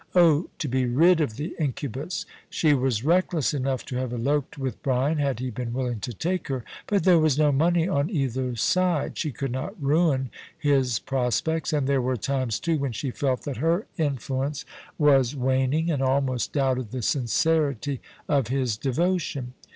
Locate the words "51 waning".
15.43-15.91